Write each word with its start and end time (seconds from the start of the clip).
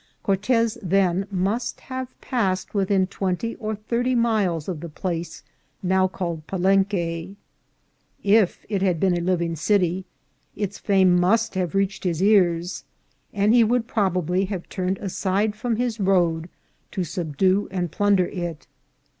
Cortez, 0.23 0.79
then, 0.81 1.27
must 1.29 1.81
have 1.81 2.19
passed 2.21 2.73
within 2.73 3.05
twenty 3.05 3.53
or 3.57 3.75
thirty 3.75 4.15
miles 4.15 4.67
of 4.67 4.79
the 4.79 4.89
place 4.89 5.43
now 5.83 6.07
called 6.07 6.47
Palenque. 6.47 7.35
If 8.23 8.65
it 8.67 8.81
had 8.81 8.99
been 8.99 9.15
a 9.15 9.21
living 9.21 9.55
city, 9.55 10.05
its 10.55 10.79
fame 10.79 11.19
must 11.19 11.53
have 11.53 11.75
reached 11.75 12.03
his 12.03 12.19
ears, 12.19 12.83
and 13.31 13.53
he 13.53 13.63
would 13.63 13.87
proba 13.87 14.25
bly 14.25 14.45
have 14.45 14.67
turned 14.69 14.97
aside 14.97 15.55
from 15.55 15.75
his 15.75 15.99
road 15.99 16.49
to 16.89 17.03
subdue 17.03 17.67
and 17.69 17.91
plun 17.91 18.15
der 18.15 18.25
it. 18.25 18.65